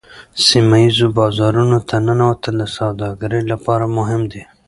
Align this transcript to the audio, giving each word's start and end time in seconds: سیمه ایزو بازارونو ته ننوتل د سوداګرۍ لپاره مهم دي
سیمه 0.47 0.77
ایزو 0.83 1.07
بازارونو 1.19 1.77
ته 1.87 1.95
ننوتل 2.05 2.55
د 2.59 2.63
سوداګرۍ 2.77 3.41
لپاره 3.51 3.85
مهم 3.97 4.21
دي 4.31 4.43